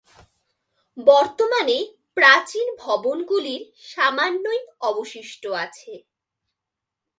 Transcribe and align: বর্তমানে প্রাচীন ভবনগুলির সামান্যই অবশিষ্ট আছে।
বর্তমানে 0.97 1.77
প্রাচীন 2.17 2.67
ভবনগুলির 2.79 3.61
সামান্যই 3.89 4.61
অবশিষ্ট 4.81 5.43
আছে। 5.63 5.93